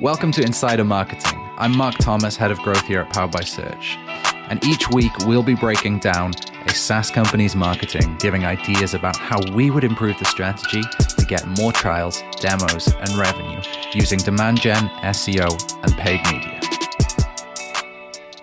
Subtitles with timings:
[0.00, 1.40] Welcome to Insider Marketing.
[1.56, 3.96] I'm Marc Thomas, head of growth here at Powered by Search.
[4.48, 6.34] And each week we'll be breaking down
[6.66, 11.44] a SaaS company's marketing, giving ideas about how we would improve the strategy to get
[11.58, 13.60] more trials, demos, and revenue
[13.92, 15.50] using demand gen, SEO,
[15.82, 16.57] and paid media.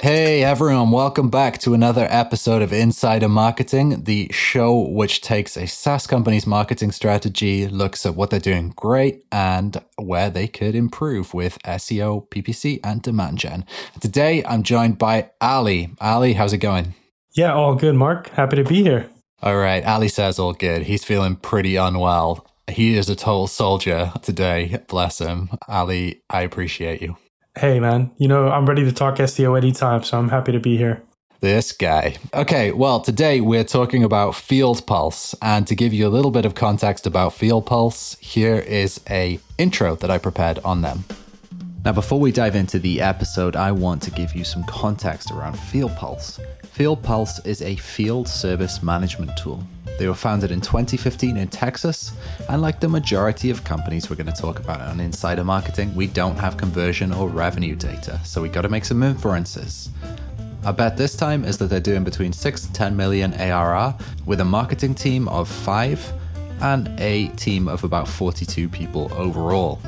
[0.06, 5.66] Hey everyone, welcome back to another episode of Insider Marketing, the show which takes a
[5.66, 11.34] SaaS company's marketing strategy, looks at what they're doing great and where they could improve
[11.34, 13.66] with SEO, PPC, and demand gen.
[14.00, 15.90] Today I'm joined by Ali.
[16.00, 16.94] Ali, how's it going?
[17.34, 18.30] Yeah, all good, Marc.
[18.30, 19.10] Happy to be here.
[19.42, 20.84] All right, Ali says all good.
[20.84, 22.46] He's feeling pretty unwell.
[22.68, 24.84] He is a total soldier today.
[24.88, 25.50] Bless him.
[25.68, 27.18] Ali, I appreciate you.
[27.58, 30.76] Hey, man, you know, I'm ready to talk SEO anytime, so I'm happy to be
[30.76, 31.02] here.
[31.40, 32.18] This guy.
[32.34, 35.34] Okay, well, today we're talking about Field Pulse.
[35.42, 39.40] And to give you a little bit of context about Field Pulse, here is a
[39.58, 41.06] intro that I prepared on them.
[41.86, 45.54] Now, before we dive into the episode, I want to give you some context around
[45.54, 46.40] Field Pulse.
[46.64, 49.64] Field Pulse is a field service management tool.
[50.00, 52.14] They were founded in 2015 in Texas,
[52.50, 56.08] and like the majority of companies we're going to talk about on insider marketing, we
[56.08, 59.90] don't have conversion or revenue data, so we got to make some inferences.
[60.66, 64.42] Our bet this time is that they're doing between 6 to 10 million ARR with
[64.42, 66.14] a marketing team of 5
[66.62, 69.80] and a team of about 42 people overall.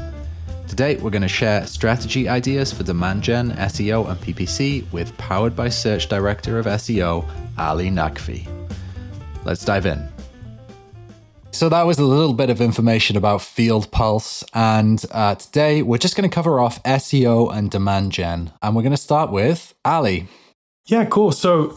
[0.68, 5.56] Today, we're going to share strategy ideas for demand gen, SEO, and PPC with Powered
[5.56, 7.26] by Search Director of SEO,
[7.58, 8.46] Ali Naqvi.
[9.46, 10.08] Let's dive in.
[11.52, 15.98] So that was a little bit of information about Field Pulse, and uh, today we're
[15.98, 19.74] just going to cover off SEO and demand gen, and we're going to start with
[19.86, 20.28] Ali.
[20.86, 21.32] Yeah, cool.
[21.32, 21.74] So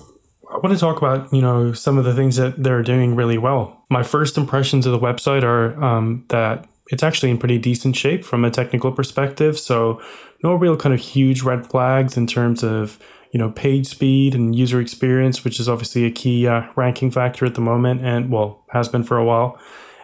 [0.51, 3.39] I want to talk about you know some of the things that they're doing really
[3.39, 3.85] well.
[3.89, 8.25] My first impressions of the website are um, that it's actually in pretty decent shape
[8.25, 9.59] from a technical perspective.
[9.59, 10.01] So
[10.43, 12.99] no real kind of huge red flags in terms of
[13.33, 17.47] you know page speed and user experience, which is obviously a key uh, ranking factor
[17.47, 19.59] at the moment, and well has been for a while.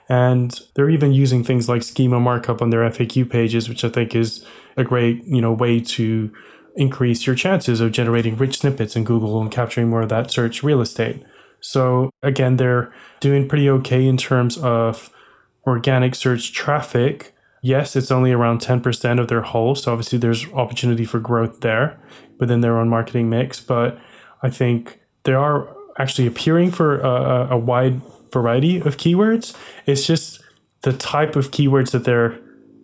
[0.09, 4.15] And they're even using things like schema markup on their FAQ pages, which I think
[4.15, 4.47] is
[4.77, 6.32] a great you know way to
[6.77, 10.62] increase your chances of generating rich snippets in Google and capturing more of that search
[10.62, 11.25] real estate.
[11.61, 15.11] So again, they're doing pretty okay in terms of
[15.66, 19.75] organic search traffic, yes, it's only around 10% of their whole.
[19.75, 22.00] So obviously there's opportunity for growth there
[22.38, 23.60] within their own marketing mix.
[23.60, 23.99] But
[24.43, 28.00] I think they are actually appearing for a, a wide
[28.32, 29.56] variety of keywords.
[29.87, 30.41] It's just
[30.82, 32.38] the type of keywords that they're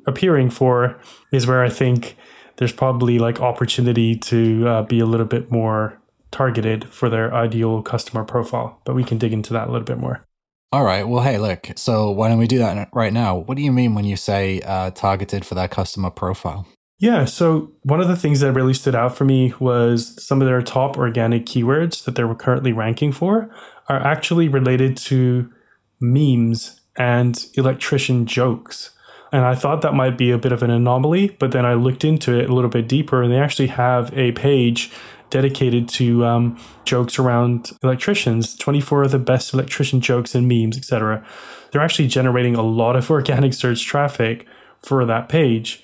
[0.07, 0.99] appearing for
[1.31, 2.17] is where I think
[2.57, 6.01] there's probably like opportunity to uh, be a little bit more
[6.31, 8.81] targeted for their ideal customer profile.
[8.85, 10.27] But we can dig into that a little bit more.
[10.73, 11.07] All right.
[11.07, 11.69] Well, hey, look.
[11.77, 13.37] So why don't we do that right now?
[13.37, 16.67] What do you mean when you say uh, targeted for that customer profile?
[16.99, 17.27] Yeah.
[17.27, 20.63] So one of the things that really stood out for me was some of their
[20.63, 23.55] top organic keywords that they were currently ranking for
[23.89, 25.51] are actually related to
[26.01, 28.91] memes and electrician jokes.
[29.31, 32.05] And I thought that might be a bit of an anomaly, but then I looked
[32.05, 34.91] into it a little bit deeper, and they actually have a page
[35.33, 38.55] dedicated to um, jokes around electricians.
[38.55, 41.25] 24 of the best electrician jokes and memes etc
[41.73, 44.47] they're actually generating a lot of organic search traffic
[44.81, 45.83] for that page.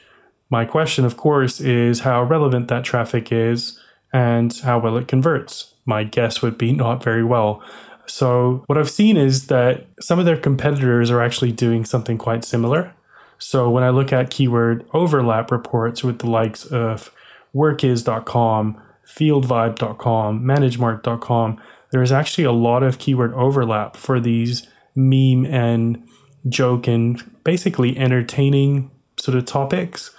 [0.51, 3.81] My question of course is how relevant that traffic is
[4.13, 5.75] and how well it converts.
[5.85, 7.63] My guess would be not very well.
[8.07, 12.45] So what i've seen is that some of their competitors are actually doing something quite
[12.45, 12.95] similar.
[13.39, 17.13] So when i look at keyword overlap reports with the likes of
[17.55, 21.61] workiz.com fieldvibe.com, managemark.com,
[21.91, 26.07] there is actually a lot of keyword overlap for these meme and
[26.49, 30.15] joke and basically entertaining sort of topics.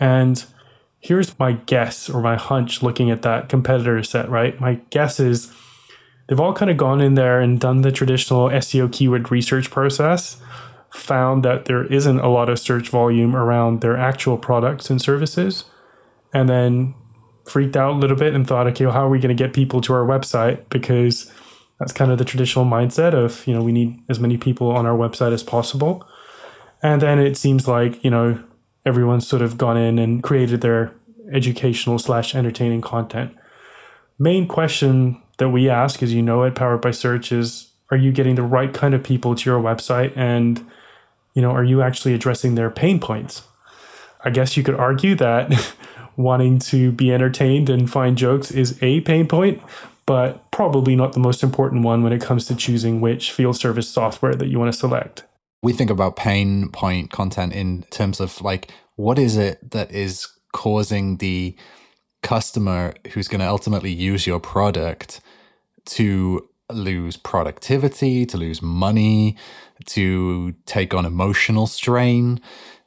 [0.00, 0.44] And
[0.98, 4.58] here's my guess or my hunch looking at that competitor set, right?
[4.60, 5.52] My guess is
[6.26, 10.38] they've all kind of gone in there and done the traditional SEO keyword research process,
[10.90, 15.64] found that there isn't a lot of search volume around their actual products and services,
[16.32, 16.94] and then
[17.44, 19.52] freaked out a little bit and thought, okay, well, how are we going to get
[19.52, 20.68] people to our website?
[20.70, 21.30] Because
[21.78, 24.86] that's kind of the traditional mindset of, you know, we need as many people on
[24.86, 26.06] our website as possible.
[26.82, 28.42] And then it seems like, you know,
[28.86, 30.92] everyone's sort of gone in and created their
[31.32, 33.34] educational slash entertaining content.
[34.18, 38.12] Main question that we ask, as you know at powered by search, is are you
[38.12, 40.16] getting the right kind of people to your website?
[40.16, 40.64] And,
[41.34, 43.42] you know, are you actually addressing their pain points?
[44.24, 45.52] I guess you could argue that
[46.16, 49.62] wanting to be entertained and find jokes is a pain point,
[50.06, 53.88] but probably not the most important one when it comes to choosing which field service
[53.88, 55.24] software that you want to select.
[55.62, 60.28] We think about pain point content in terms of like, what is it that is
[60.52, 61.56] causing the
[62.22, 65.20] customer who's going to ultimately use your product
[65.84, 69.36] to lose productivity, to lose money,
[69.86, 72.40] to take on emotional strain,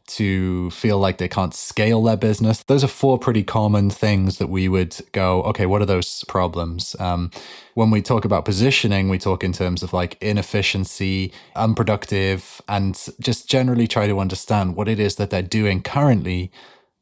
[0.08, 2.64] to feel like they can't scale their business.
[2.64, 6.96] Those are four pretty common things that we would go, okay, what are those problems?
[7.00, 7.32] Um,
[7.76, 13.50] when we talk about positioning, we talk in terms of like inefficiency, unproductive, and just
[13.50, 16.52] generally try to understand what it is that they're doing currently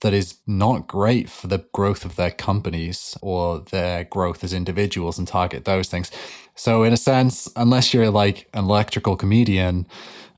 [0.01, 5.17] that is not great for the growth of their companies or their growth as individuals
[5.17, 6.11] and target those things.
[6.55, 9.87] So, in a sense, unless you're like an electrical comedian,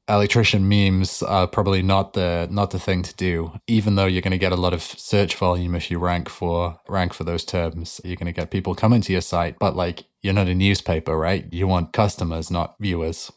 [0.09, 3.51] electrician memes are probably not the not the thing to do.
[3.67, 6.79] Even though you're going to get a lot of search volume if you rank for
[6.87, 10.05] rank for those terms you're going to get people coming to your site but like
[10.21, 11.45] you're not a newspaper right?
[11.51, 13.31] You want customers not viewers.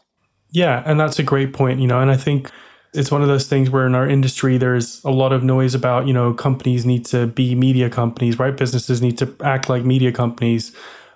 [0.50, 2.50] Yeah and that's a great point you know and i think
[2.92, 6.08] it's one of those things where in our industry there's a lot of noise about
[6.08, 8.56] you know companies need to be media companies right?
[8.56, 10.74] Businesses need to act like media companies.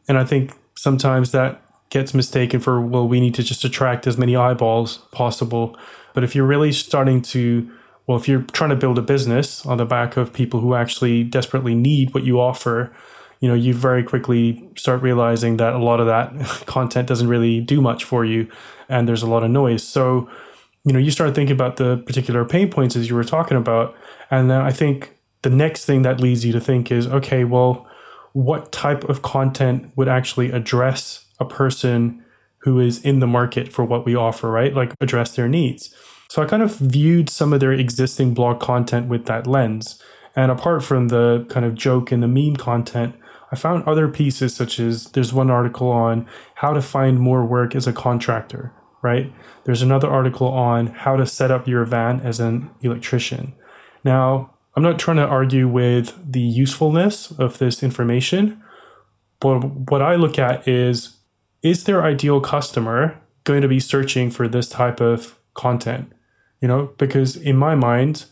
[0.08, 1.63] And i think sometimes that
[1.94, 5.76] gets mistaken for, well, we need to just attract as many eyeballs possible.
[6.12, 7.70] But if you're really starting to,
[8.08, 11.22] well, if you're trying to build a business on the back of people who actually
[11.22, 12.92] desperately need what you offer,
[13.38, 16.34] you know, you very quickly start realizing that a lot of that
[16.66, 18.48] content doesn't really do much for you
[18.88, 19.86] and there's a lot of noise.
[19.86, 20.28] So,
[20.84, 23.94] you know, you start thinking about the particular pain points as you were talking about.
[24.32, 27.86] And then I think the next thing that leads you to think is, okay, well,
[28.32, 32.24] what type of content would actually address a person
[32.58, 34.74] who is in the market for what we offer, right?
[34.74, 35.94] Like address their needs.
[36.28, 40.02] So I kind of viewed some of their existing blog content with that lens.
[40.34, 43.14] And apart from the kind of joke and the meme content,
[43.52, 46.26] I found other pieces such as there's one article on
[46.56, 48.72] how to find more work as a contractor,
[49.02, 49.32] right?
[49.64, 53.54] There's another article on how to set up your van as an electrician.
[54.02, 58.60] Now, I'm not trying to argue with the usefulness of this information,
[59.38, 59.60] but
[59.90, 61.13] what I look at is
[61.64, 66.12] is their ideal customer going to be searching for this type of content?
[66.60, 68.26] You know, because in my mind,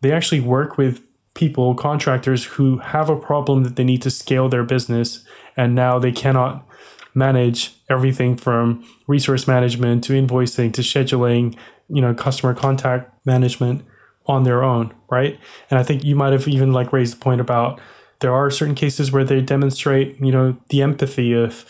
[0.00, 1.02] they actually work with
[1.34, 5.24] people, contractors who have a problem that they need to scale their business
[5.56, 6.66] and now they cannot
[7.14, 11.56] manage everything from resource management to invoicing to scheduling,
[11.88, 13.84] you know, customer contact management
[14.26, 15.38] on their own, right?
[15.70, 17.80] And I think you might have even like raised the point about
[18.20, 21.64] there are certain cases where they demonstrate, you know, the empathy of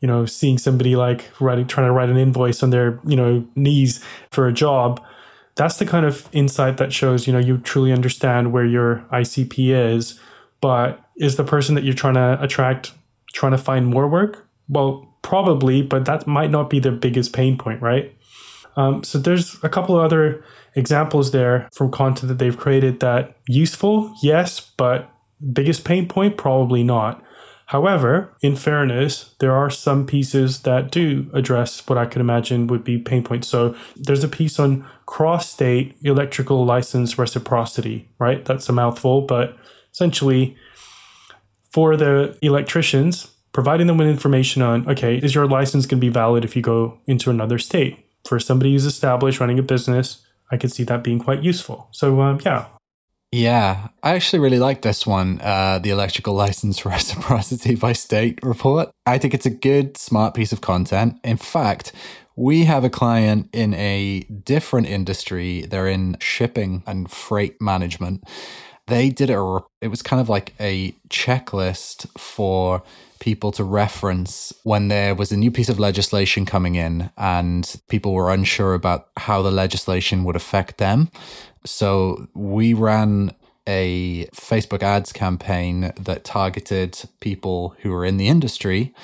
[0.00, 3.46] you know, seeing somebody like writing, trying to write an invoice on their, you know,
[3.54, 5.02] knees for a job,
[5.54, 9.74] that's the kind of insight that shows, you know, you truly understand where your ICP
[9.94, 10.20] is.
[10.60, 12.92] But is the person that you're trying to attract
[13.32, 14.48] trying to find more work?
[14.68, 18.14] Well, probably, but that might not be their biggest pain point, right?
[18.76, 20.44] Um, so there's a couple of other
[20.74, 25.10] examples there from content that they've created that useful, yes, but
[25.52, 27.22] biggest pain point probably not.
[27.66, 32.84] However, in fairness, there are some pieces that do address what I could imagine would
[32.84, 33.48] be pain points.
[33.48, 38.44] So there's a piece on cross state electrical license reciprocity, right?
[38.44, 39.56] That's a mouthful, but
[39.92, 40.56] essentially,
[41.72, 46.12] for the electricians, providing them with information on, okay, is your license going to be
[46.12, 47.98] valid if you go into another state?
[48.28, 51.88] For somebody who's established running a business, I could see that being quite useful.
[51.90, 52.66] So, um, yeah,
[53.36, 58.90] yeah, I actually really like this one, uh, the electrical license reciprocity by state report.
[59.04, 61.20] I think it's a good, smart piece of content.
[61.22, 61.92] In fact,
[62.34, 65.62] we have a client in a different industry.
[65.62, 68.24] They're in shipping and freight management.
[68.86, 72.82] They did a, it was kind of like a checklist for
[73.18, 78.12] people to reference when there was a new piece of legislation coming in and people
[78.12, 81.10] were unsure about how the legislation would affect them.
[81.66, 83.34] So we ran
[83.66, 88.94] a Facebook ads campaign that targeted people who were in the industry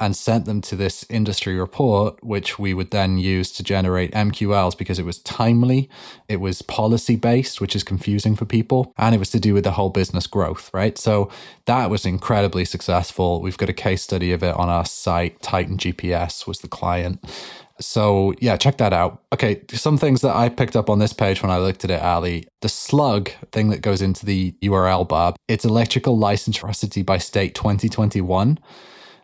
[0.00, 4.78] and sent them to this industry report, which we would then use to generate MQLs
[4.78, 5.90] because it was timely,
[6.28, 9.64] it was policy based, which is confusing for people, and it was to do with
[9.64, 10.96] the whole business growth, right?
[10.96, 11.30] So
[11.64, 13.40] that was incredibly successful.
[13.40, 15.42] We've got a case study of it on our site.
[15.42, 17.24] Titan GPS was the client.
[17.80, 19.22] So yeah, check that out.
[19.32, 22.02] Okay, some things that I picked up on this page when I looked at it,
[22.02, 22.48] Ali.
[22.60, 27.54] The slug thing that goes into the URL bar, it's electrical license reciprocity by state
[27.54, 28.58] 2021.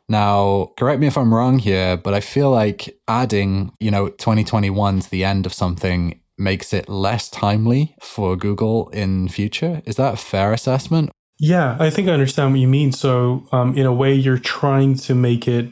[0.08, 5.00] Now, correct me if I'm wrong here, but I feel like adding, you know, 2021
[5.00, 9.82] to the end of something makes it less timely for Google in future.
[9.86, 11.10] Is that a fair assessment?
[11.38, 12.92] Yeah, I think I understand what you mean.
[12.92, 15.68] So, um, in a way, you're trying to make it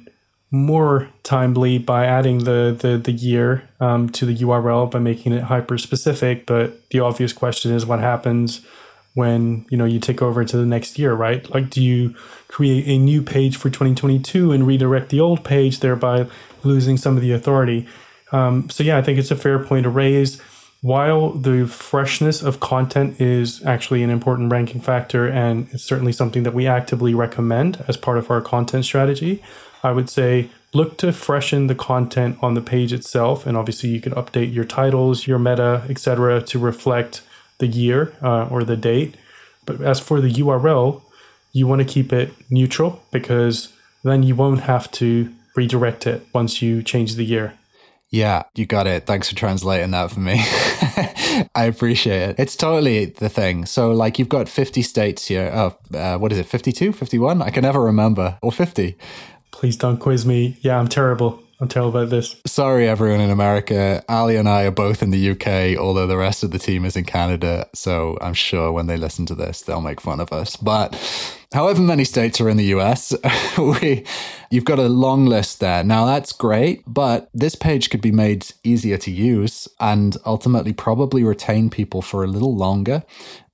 [0.52, 5.44] more timely by adding the the, the year um, to the URL by making it
[5.44, 6.46] hyper specific.
[6.46, 8.64] But the obvious question is what happens
[9.14, 12.14] when you know you take over to the next year right like do you
[12.48, 16.26] create a new page for 2022 and redirect the old page thereby
[16.62, 17.86] losing some of the authority
[18.32, 20.40] um, so yeah i think it's a fair point to raise
[20.80, 26.42] while the freshness of content is actually an important ranking factor and it's certainly something
[26.42, 29.42] that we actively recommend as part of our content strategy
[29.82, 34.00] i would say look to freshen the content on the page itself and obviously you
[34.00, 37.22] can update your titles your meta etc to reflect
[37.62, 39.14] the year uh, or the date.
[39.64, 41.00] But as for the URL,
[41.52, 43.72] you want to keep it neutral because
[44.02, 47.54] then you won't have to redirect it once you change the year.
[48.10, 49.06] Yeah, you got it.
[49.06, 50.34] Thanks for translating that for me.
[51.54, 52.36] I appreciate it.
[52.38, 53.64] It's totally the thing.
[53.64, 55.50] So, like, you've got 50 states here.
[55.54, 57.40] Oh, uh, what is it, 52, 51?
[57.40, 58.38] I can never remember.
[58.42, 58.98] Or 50.
[59.52, 60.56] Please don't quiz me.
[60.60, 61.42] Yeah, I'm terrible.
[61.62, 62.34] I'm terrible about this.
[62.44, 64.02] Sorry, everyone in America.
[64.08, 66.96] Ali and I are both in the UK, although the rest of the team is
[66.96, 67.68] in Canada.
[67.72, 70.56] So I'm sure when they listen to this, they'll make fun of us.
[70.56, 70.92] But
[71.52, 73.14] however many states are in the US,
[73.58, 74.04] we,
[74.50, 75.84] you've got a long list there.
[75.84, 81.22] Now that's great, but this page could be made easier to use and ultimately probably
[81.22, 83.04] retain people for a little longer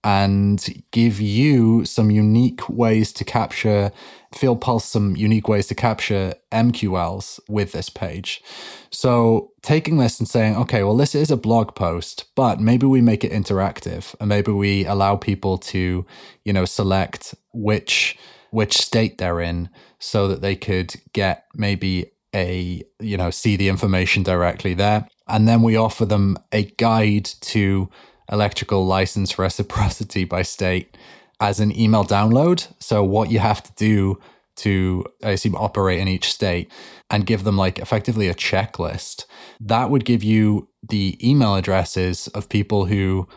[0.09, 3.93] and give you some unique ways to capture
[4.33, 8.43] Field Pulse some unique ways to capture MQLs with this page.
[8.91, 13.03] So taking this and saying, okay, well, this is a blog post, but maybe we
[13.03, 16.07] make it interactive and maybe we allow people to,
[16.43, 18.17] you know, select which
[18.51, 23.69] which state they're in so that they could get maybe a, you know, see the
[23.69, 25.07] information directly there.
[25.27, 27.91] And then we offer them a guide to
[28.31, 30.97] electrical license reciprocity by state
[31.41, 32.69] as an email download.
[32.79, 34.21] So what you have to do
[34.57, 36.71] to, I assume, operate in each state
[37.11, 39.25] and give them like effectively a checklist.
[39.61, 43.29] That would give you the email addresses of people who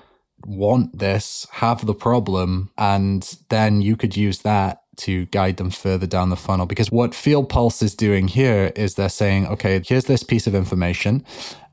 [0.45, 6.05] want this, have the problem, and then you could use that to guide them further
[6.05, 6.65] down the funnel.
[6.65, 10.55] Because what Field Pulse is doing here is they're saying, okay, here's this piece of
[10.55, 11.25] information.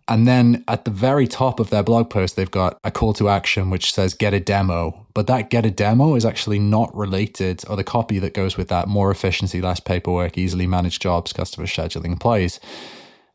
[0.09, 3.29] And then at the very top of their blog post, they've got a call to
[3.29, 5.07] action which says get a demo.
[5.13, 8.69] But that get a demo is actually not related, or the copy that goes with
[8.69, 12.59] that more efficiency, less paperwork, easily managed jobs, customer scheduling employees.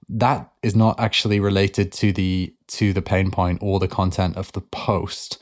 [0.09, 4.51] That is not actually related to the to the pain point or the content of
[4.53, 5.37] the post.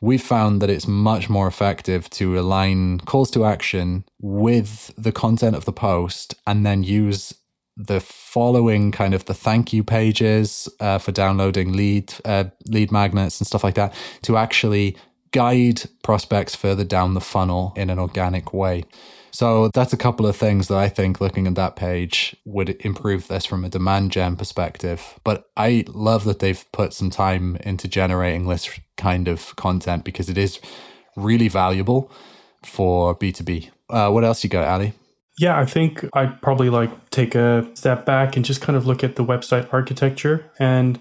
[0.00, 5.56] We've found that it's much more effective to align calls to action with the content
[5.56, 7.34] of the post and then use
[7.76, 13.40] the following kind of the thank you pages uh, for downloading lead uh, lead magnets
[13.40, 14.96] and stuff like that to actually
[15.32, 18.84] guide prospects further down the funnel in an organic way.
[19.32, 23.26] So that's a couple of things that I think looking at that page would improve
[23.26, 25.18] this from a demand gen perspective.
[25.24, 30.28] But I love that they've put some time into generating this kind of content because
[30.28, 30.60] it is
[31.16, 32.12] really valuable
[32.62, 33.70] for B2B.
[33.90, 34.92] Uh, what else you got, Ali?
[35.38, 39.02] Yeah, I think I'd probably like take a step back and just kind of look
[39.02, 40.48] at the website architecture.
[40.60, 41.00] And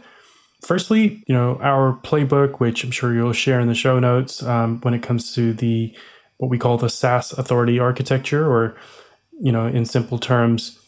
[0.61, 4.79] firstly, you know, our playbook, which I'm sure you'll share in the show notes, um,
[4.81, 5.95] when it comes to the
[6.37, 8.75] what we call the SaaS authority architecture, or
[9.39, 10.79] you know, in simple terms,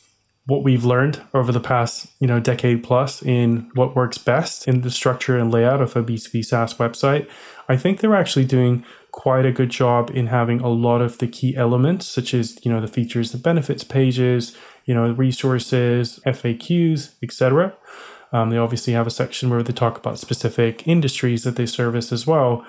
[0.48, 4.82] what we've learned over the past you know decade plus in what works best in
[4.82, 7.30] the structure and layout of a B2B SaaS website.
[7.68, 8.86] I think they're actually doing
[9.16, 12.72] quite a good job in having a lot of the key elements, such as you
[12.72, 17.74] know the features, the benefits pages, you know resources, FAQs, etc.
[18.34, 22.12] Um, they obviously have a section where they talk about specific industries that they service
[22.12, 22.66] as well.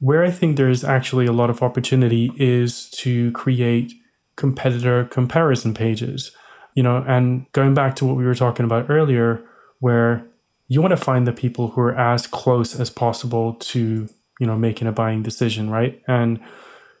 [0.00, 3.92] Where I think there's actually a lot of opportunity is to create
[4.36, 6.32] competitor comparison pages.
[6.74, 9.44] You know, and going back to what we were talking about earlier,
[9.80, 10.26] where
[10.66, 14.08] you want to find the people who are as close as possible to
[14.40, 16.02] you know making a buying decision right?
[16.06, 16.40] And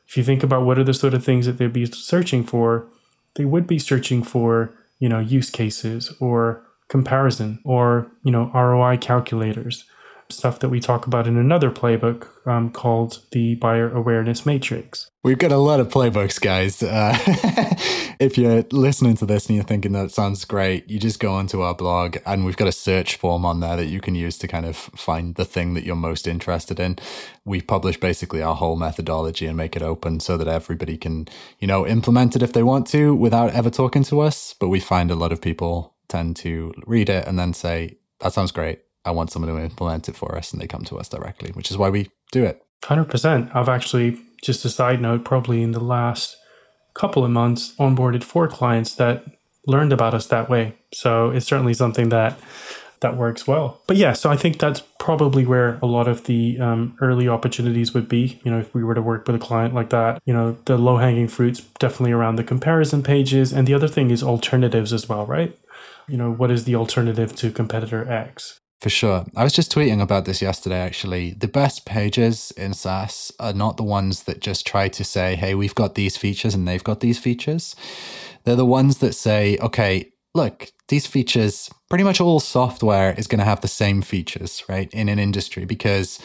[0.06, 2.86] if you think about what are the sort of things that they'd be searching for
[3.34, 8.96] they would be searching for you know use cases or comparison or you know roi
[8.96, 9.84] calculators
[10.28, 15.10] stuff that we talk about in another playbook um, called the buyer awareness matrix.
[15.22, 16.82] We've got a lot of playbooks, guys.
[16.82, 17.16] Uh,
[18.20, 21.62] if you're listening to this and you're thinking that sounds great, you just go onto
[21.62, 24.48] our blog and we've got a search form on there that you can use to
[24.48, 26.98] kind of find the thing that you're most interested in.
[27.44, 31.28] We publish basically our whole methodology and make it open so that everybody can,
[31.58, 34.54] you know, implement it if they want to without ever talking to us.
[34.58, 38.32] But we find a lot of people tend to read it and then say, that
[38.32, 38.80] sounds great.
[39.04, 41.70] I want someone to implement it for us, and they come to us directly, which
[41.70, 42.62] is why we do it.
[42.82, 43.54] 100%.
[43.54, 46.36] I've actually, just a side note, probably in the last
[46.94, 49.24] couple of months, onboarded four clients that
[49.66, 50.74] learned about us that way.
[50.92, 52.38] So it's certainly something that
[53.00, 53.82] that works well.
[53.86, 57.92] But yeah, so I think that's probably where a lot of the um, early opportunities
[57.92, 58.40] would be.
[58.44, 60.78] You know, if we were to work with a client like that, you know, the
[60.78, 63.52] low hanging fruits definitely around the comparison pages.
[63.52, 65.54] And the other thing is alternatives as well, right?
[66.08, 68.60] You know, what is the alternative to competitor X?
[68.80, 69.24] For sure.
[69.34, 71.32] I was just tweeting about this yesterday, actually.
[71.32, 75.54] The best pages in SaaS are not the ones that just try to say, hey,
[75.54, 77.74] we've got these features and they've got these features.
[78.44, 83.38] They're the ones that say, okay, look, these features, pretty much all software is going
[83.38, 86.18] to have the same features, right, in an industry, because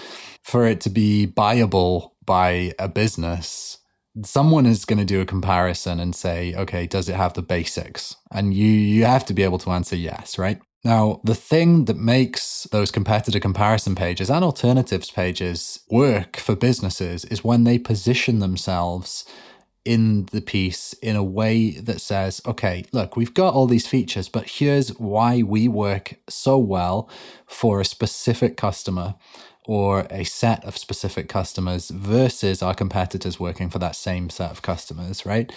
[0.43, 3.77] for it to be buyable by a business,
[4.25, 8.17] someone is going to do a comparison and say, okay, does it have the basics?
[8.31, 10.59] And you you have to be able to answer yes, right?
[10.83, 17.25] Now, the thing that makes those competitor comparison pages and alternatives pages work for businesses
[17.25, 19.25] is when they position themselves
[19.83, 24.29] in the piece in a way that says, okay, look, we've got all these features,
[24.29, 27.09] but here's why we work so well
[27.45, 29.15] for a specific customer
[29.65, 34.61] or a set of specific customers versus our competitors working for that same set of
[34.61, 35.51] customers, right?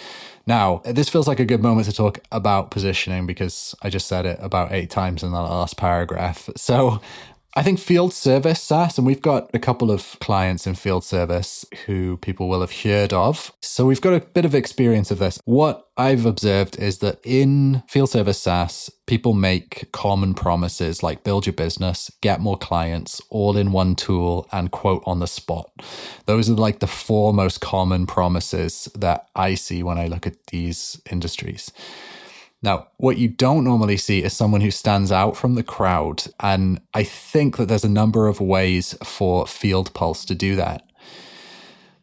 [0.45, 4.25] Now, this feels like a good moment to talk about positioning because I just said
[4.25, 6.49] it about eight times in that last paragraph.
[6.63, 7.01] So
[7.55, 11.65] I think field service SaaS, and we've got a couple of clients in field service
[11.85, 13.51] who people will have heard of.
[13.61, 15.39] So we've got a bit of experience of this.
[15.45, 21.45] What I've observed is that in field service SaaS, people make common promises like build
[21.45, 25.69] your business, get more clients, all in one tool, and quote on the spot.
[26.25, 30.47] Those are like the four most common promises that I see when I look at
[30.47, 31.71] these industries.
[32.63, 36.23] Now, what you don't normally see is someone who stands out from the crowd.
[36.39, 40.89] And I think that there's a number of ways for Field Pulse to do that.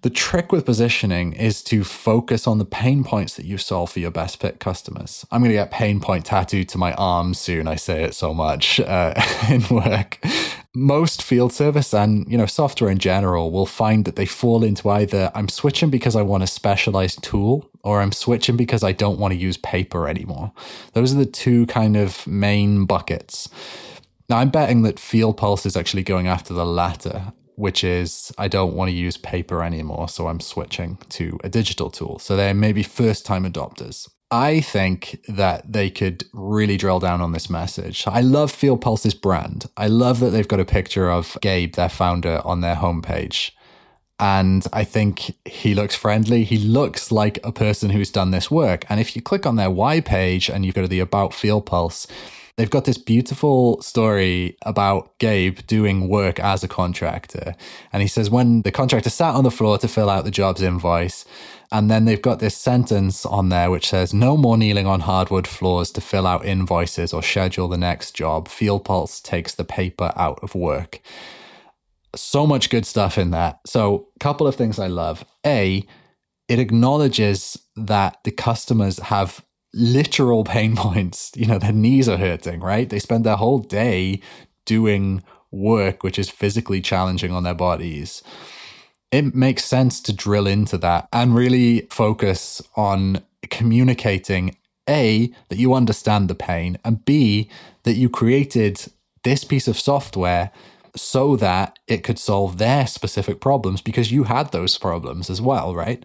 [0.03, 4.01] The trick with positioning is to focus on the pain points that you solve for
[4.01, 5.27] your best fit customers.
[5.31, 7.67] I'm going to get pain point tattooed to my arm soon.
[7.67, 9.15] I say it so much uh,
[9.51, 10.19] in work
[10.75, 14.89] most field service and you know software in general will find that they fall into
[14.89, 19.19] either i'm switching because i want a specialized tool or i'm switching because i don't
[19.19, 20.53] want to use paper anymore
[20.93, 23.49] those are the two kind of main buckets
[24.29, 28.49] now i'm betting that field pulse is actually going after the latter which is I
[28.49, 32.19] don't want to use paper anymore, so I'm switching to a digital tool.
[32.19, 34.09] So they're maybe first time adopters.
[34.31, 38.05] I think that they could really drill down on this message.
[38.07, 39.67] I love Field Pulse's brand.
[39.77, 43.51] I love that they've got a picture of Gabe, their founder, on their homepage.
[44.21, 46.45] And I think he looks friendly.
[46.45, 48.85] He looks like a person who's done this work.
[48.89, 51.67] And if you click on their why page and you go to the About Field
[51.67, 52.07] Pulse,
[52.57, 57.57] they've got this beautiful story about Gabe doing work as a contractor.
[57.93, 60.61] And he says when the contractor sat on the floor to fill out the job's
[60.61, 61.25] invoice,
[61.73, 65.47] and then they've got this sentence on there which says, No more kneeling on hardwood
[65.47, 68.49] floors to fill out invoices or schedule the next job.
[68.49, 71.01] Field Pulse takes the paper out of work.
[72.17, 73.61] So much good stuff in that.
[73.67, 75.25] So, a couple of things I love.
[75.47, 75.87] A,
[76.49, 81.31] it acknowledges that the customers have literal pain points.
[81.37, 82.89] You know, their knees are hurting, right?
[82.89, 84.21] They spend their whole day
[84.65, 88.23] doing work which is physically challenging on their bodies
[89.13, 94.57] it makes sense to drill into that and really focus on communicating
[94.89, 97.51] A, that you understand the pain, and B,
[97.83, 98.87] that you created
[99.23, 100.51] this piece of software
[100.97, 105.75] so that it could solve their specific problems because you had those problems as well,
[105.75, 106.05] right?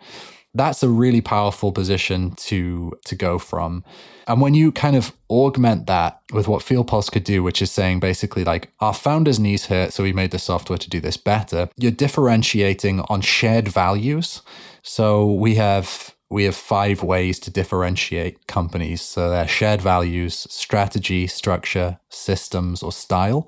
[0.55, 3.83] That's a really powerful position to to go from.
[4.27, 7.99] And when you kind of augment that with what FieldPulse could do, which is saying
[7.99, 11.69] basically like our founder's knees hurt, so we made the software to do this better,
[11.77, 14.41] you're differentiating on shared values.
[14.81, 19.01] So we have we have five ways to differentiate companies.
[19.01, 23.47] So they're shared values, strategy, structure, systems, or style.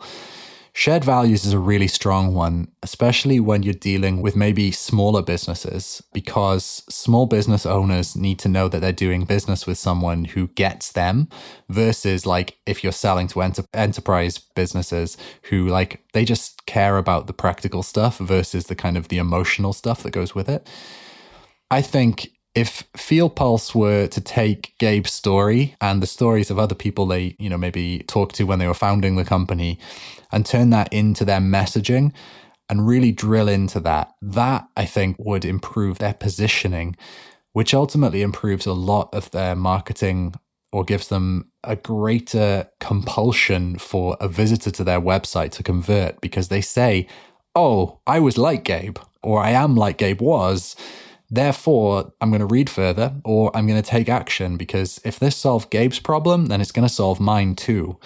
[0.79, 6.03] Shared values is a really strong one, especially when you're dealing with maybe smaller businesses,
[6.13, 10.91] because small business owners need to know that they're doing business with someone who gets
[10.91, 11.29] them
[11.67, 15.17] versus like if you're selling to enter- enterprise businesses
[15.49, 19.73] who like they just care about the practical stuff versus the kind of the emotional
[19.73, 20.69] stuff that goes with it.
[21.71, 26.73] I think if Field Pulse were to take Gabe's story and the stories of other
[26.73, 29.77] people they, you know, maybe talked to when they were founding the company
[30.31, 32.11] and turn that into their messaging
[32.67, 36.97] and really drill into that, that I think would improve their positioning,
[37.53, 40.33] which ultimately improves a lot of their marketing
[40.71, 46.47] or gives them a greater compulsion for a visitor to their website to convert because
[46.47, 47.07] they say,
[47.55, 50.75] Oh, I was like Gabe, or I am like Gabe was
[51.29, 55.35] Therefore, I'm going to read further or I'm going to take action because if this
[55.35, 57.99] solves Gabe's problem, then it's going to solve mine too.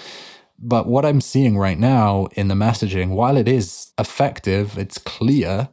[0.57, 5.69] But what I'm seeing right now in the messaging, while it is effective, it's clear,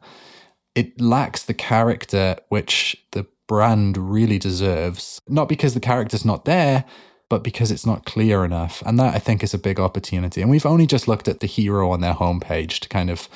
[0.75, 5.21] it lacks the character which the brand really deserves.
[5.27, 6.85] Not because the character's not there,
[7.29, 8.81] but because it's not clear enough.
[8.85, 10.41] And that I think is a big opportunity.
[10.41, 13.27] And we've only just looked at the hero on their homepage to kind of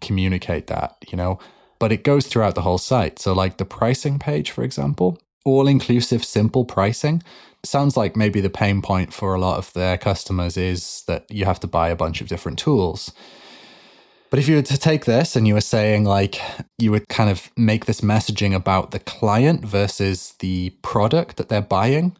[0.00, 1.38] communicate that, you know,
[1.78, 3.18] but it goes throughout the whole site.
[3.18, 7.22] So, like the pricing page, for example, all inclusive, simple pricing.
[7.64, 11.44] Sounds like maybe the pain point for a lot of their customers is that you
[11.44, 13.12] have to buy a bunch of different tools.
[14.30, 16.40] But if you were to take this and you were saying, like,
[16.78, 21.62] you would kind of make this messaging about the client versus the product that they're
[21.62, 22.14] buying,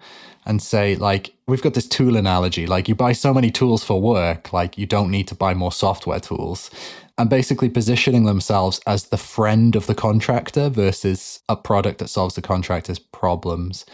[0.49, 2.67] and say, like, we've got this tool analogy.
[2.67, 5.71] Like, you buy so many tools for work, like, you don't need to buy more
[5.71, 6.71] software tools.
[7.19, 12.37] And basically positioning themselves as the friend of the contractor versus a product that solves
[12.37, 13.85] the contractor's problems.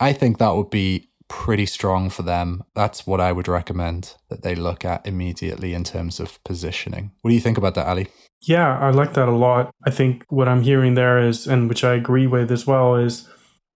[0.00, 2.64] I think that would be pretty strong for them.
[2.74, 7.12] That's what I would recommend that they look at immediately in terms of positioning.
[7.22, 8.08] What do you think about that, Ali?
[8.42, 9.70] Yeah, I like that a lot.
[9.86, 13.28] I think what I'm hearing there is, and which I agree with as well, is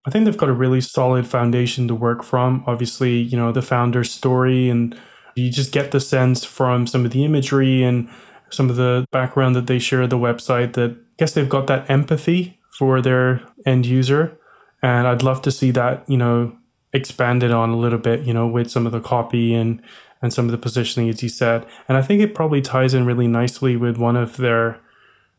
[0.07, 2.65] I think they've got a really solid foundation to work from.
[2.67, 4.99] Obviously, you know, the founder's story, and
[5.37, 8.09] you just get the sense from some of the imagery and
[8.51, 11.89] some of the background that they share the website that I guess they've got that
[11.91, 14.39] empathy for their end user.
[14.83, 16.57] And I'd love to see that, you know,
[16.93, 19.83] expanded on a little bit, you know, with some of the copy and
[20.21, 21.65] and some of the positioning as you said.
[21.89, 24.81] And I think it probably ties in really nicely with one of their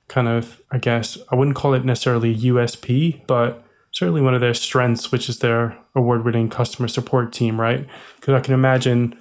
[0.08, 4.54] kind of, I guess, I wouldn't call it necessarily USP, but certainly one of their
[4.54, 7.88] strengths, which is their award winning customer support team, right?
[8.16, 9.18] Because I can imagine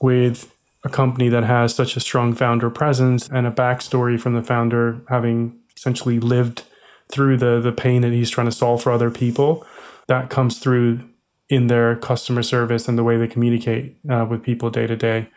[0.00, 0.52] with
[0.88, 5.00] a company that has such a strong founder presence and a backstory from the founder
[5.08, 6.64] having essentially lived
[7.10, 9.66] through the, the pain that he's trying to solve for other people,
[10.08, 11.00] that comes through
[11.48, 15.28] in their customer service and the way they communicate uh, with people day to day.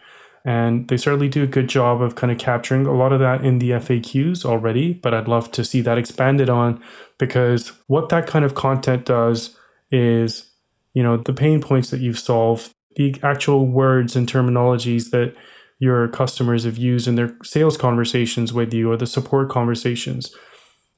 [0.43, 3.45] And they certainly do a good job of kind of capturing a lot of that
[3.45, 6.81] in the FAQs already, but I'd love to see that expanded on
[7.19, 9.55] because what that kind of content does
[9.91, 10.49] is,
[10.93, 15.36] you know, the pain points that you've solved, the actual words and terminologies that
[15.80, 20.36] your customers have used in their sales conversations with you or the support conversations.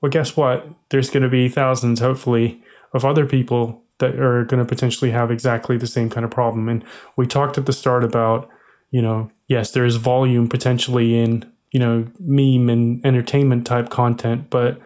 [0.01, 0.67] Well, guess what?
[0.89, 2.61] There's going to be thousands, hopefully,
[2.93, 6.67] of other people that are going to potentially have exactly the same kind of problem.
[6.67, 6.83] And
[7.15, 8.49] we talked at the start about
[8.93, 14.51] you know, yes, there is volume potentially in, you know, meme and entertainment type content,
[14.51, 14.79] but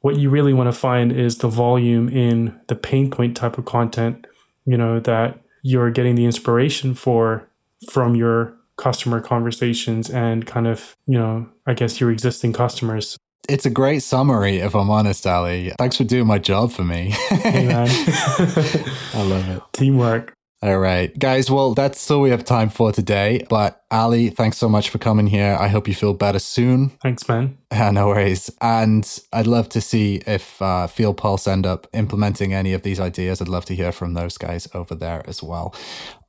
[0.00, 3.64] what you really want to find is the volume in the pain point type of
[3.64, 4.26] content,
[4.66, 7.48] you know, that you're getting the inspiration for
[7.90, 13.16] from your customer conversations and kind of, you know, I guess your existing customers.
[13.48, 15.72] It's a great summary, if I'm honest, Ali.
[15.76, 17.10] Thanks for doing my job for me.
[17.30, 17.68] hey.
[17.74, 19.62] I love it.
[19.72, 20.35] Teamwork.
[20.62, 21.50] All right, guys.
[21.50, 23.44] Well, that's all we have time for today.
[23.50, 25.54] But Ali, thanks so much for coming here.
[25.60, 26.88] I hope you feel better soon.
[27.02, 27.58] Thanks, man.
[27.70, 28.50] Yeah, no worries.
[28.62, 32.98] And I'd love to see if uh, Field Pulse end up implementing any of these
[32.98, 33.42] ideas.
[33.42, 35.74] I'd love to hear from those guys over there as well.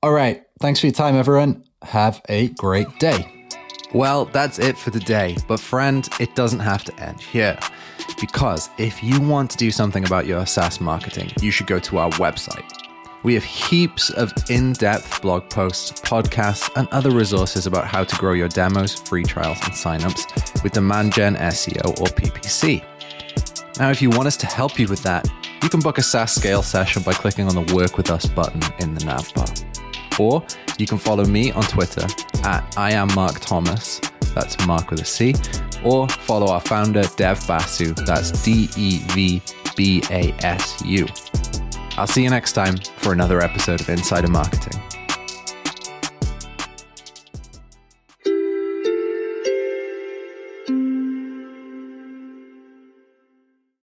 [0.03, 0.43] All right.
[0.59, 1.63] Thanks for your time, everyone.
[1.83, 3.47] Have a great day.
[3.93, 5.37] Well, that's it for today.
[5.47, 7.57] But, friend, it doesn't have to end here.
[8.19, 11.97] Because if you want to do something about your SaaS marketing, you should go to
[11.99, 12.87] our website
[13.23, 18.15] we have heaps of in depth blog posts, podcasts, and other resources about how to
[18.17, 22.84] grow your demos, free trials, and signups with Demand Gen SEO or PPC.
[23.80, 25.27] Now, if you want us to help you with that,
[25.62, 28.62] you can book a SaaS scale session by clicking on the Work with Us button
[28.80, 29.47] in the nav bar.
[30.19, 30.43] Or
[30.77, 32.08] you can follow me on Twitter
[32.43, 33.99] at I am Marc Thomas,
[34.34, 35.36] that's Marc with a C,
[35.84, 39.41] or follow our founder Dev Basu, that's D E V
[39.75, 41.08] B A S U.
[41.97, 44.87] I'll see you next time for another episode of Insider Marketing.